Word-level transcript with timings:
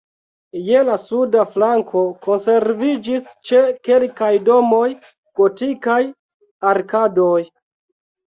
Je 0.67 0.79
la 0.85 0.93
suda 1.01 1.43
flanko 1.55 2.01
konserviĝis 2.27 3.27
ĉe 3.49 3.61
kelkaj 3.89 4.31
domoj 4.49 4.87
gotikaj 5.41 6.01
arkadoj. 6.73 7.39